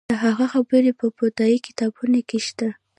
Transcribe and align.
د 0.09 0.11
هغه 0.23 0.45
خبرې 0.53 0.91
په 0.99 1.05
بودايي 1.17 1.57
کتابونو 1.67 2.19
کې 2.29 2.39
شته 2.47 2.67